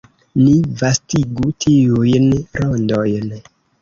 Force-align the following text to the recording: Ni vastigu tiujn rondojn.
Ni 0.45 0.53
vastigu 0.81 1.51
tiujn 1.65 2.29
rondojn. 2.63 3.29